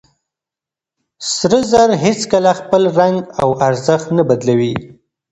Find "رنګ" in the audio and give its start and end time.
2.99-3.17